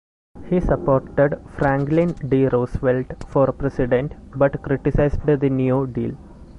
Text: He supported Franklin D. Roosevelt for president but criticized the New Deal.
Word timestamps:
He 0.49 0.59
supported 0.59 1.39
Franklin 1.59 2.13
D. 2.27 2.47
Roosevelt 2.47 3.23
for 3.27 3.51
president 3.51 4.15
but 4.35 4.59
criticized 4.63 5.23
the 5.27 5.47
New 5.47 5.85
Deal. 5.85 6.17